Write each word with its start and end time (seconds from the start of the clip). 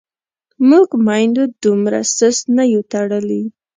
موږ 0.69 0.87
میندو 1.05 1.43
دومره 1.63 1.99
سست 2.17 2.43
نه 2.55 2.63
یو 2.73 2.81
تړلي. 2.91 3.43